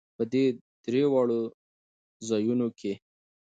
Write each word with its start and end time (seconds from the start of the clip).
په 0.15 0.23
دې 0.31 0.45
درېواړو 0.85 1.39
ځېلونو 2.27 2.67
کې 2.79 2.93